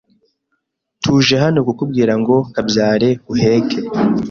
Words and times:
Tuje 1.01 1.35
hano 1.43 1.59
kukubwira 1.67 2.13
ngo 2.21 2.35
Kabyare 2.53 3.09
uheke. 3.33 3.79